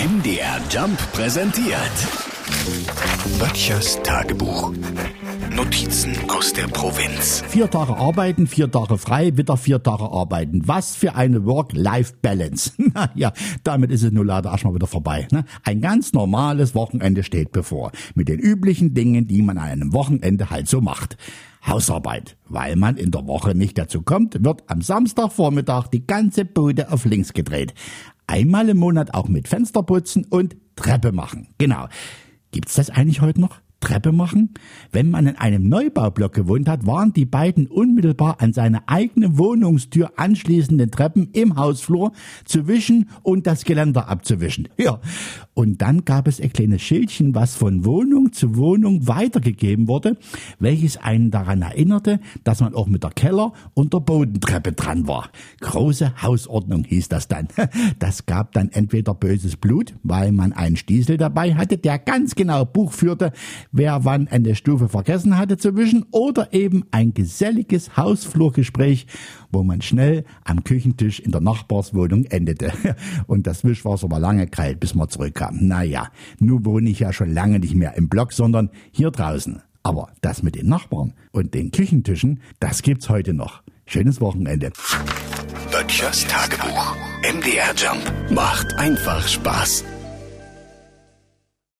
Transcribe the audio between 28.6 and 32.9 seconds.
im Monat auch mit Fenster putzen und Treppe machen. Genau. Gibt's das